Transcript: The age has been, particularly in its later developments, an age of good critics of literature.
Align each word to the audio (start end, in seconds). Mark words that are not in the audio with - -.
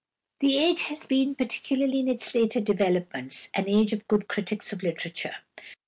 The 0.39 0.57
age 0.57 0.81
has 0.85 1.05
been, 1.05 1.35
particularly 1.35 1.99
in 1.99 2.07
its 2.07 2.33
later 2.33 2.59
developments, 2.59 3.49
an 3.53 3.69
age 3.69 3.93
of 3.93 4.07
good 4.07 4.27
critics 4.27 4.73
of 4.73 4.81
literature. 4.81 5.35